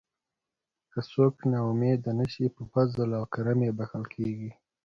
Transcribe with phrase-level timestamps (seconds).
[0.91, 4.51] که څوک نا امید نشي په فضل او کرم یې بښل کیږي.